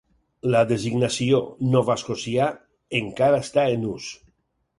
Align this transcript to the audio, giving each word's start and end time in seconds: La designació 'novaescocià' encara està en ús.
La 0.53 0.61
designació 0.69 1.41
'novaescocià' 1.75 2.49
encara 3.01 3.45
està 3.45 3.69
en 3.77 3.87
ús. 3.93 4.11